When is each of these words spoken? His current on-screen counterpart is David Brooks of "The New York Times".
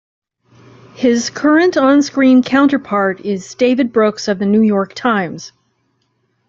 His 0.95 1.29
current 1.29 1.77
on-screen 1.77 2.41
counterpart 2.41 3.19
is 3.19 3.53
David 3.53 3.93
Brooks 3.93 4.27
of 4.27 4.39
"The 4.39 4.47
New 4.47 4.63
York 4.63 4.95
Times". 4.95 5.51